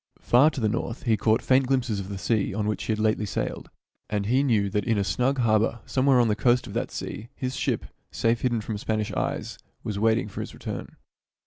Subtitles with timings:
[0.19, 2.97] Far to the north he caught faint glimpses of the sea on which he had
[2.97, 3.69] lately sailed,
[4.09, 7.29] and he knew that in a snug harbor somewhere on the coast of that sea
[7.35, 10.95] his ship, safe hidden from Spanish eyes, was wa, iting for his return.